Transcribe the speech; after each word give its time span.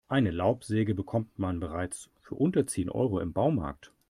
Eine 0.07 0.31
Laubsäge 0.31 0.95
bekommt 0.95 1.37
man 1.37 1.59
bereits 1.59 2.09
für 2.23 2.33
unter 2.33 2.65
zehn 2.65 2.89
Euro 2.89 3.19
im 3.19 3.33
Baumarkt. 3.33 3.93